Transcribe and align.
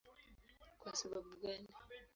Kwa 0.79 0.91
sababu 0.95 1.35
gani? 1.41 1.67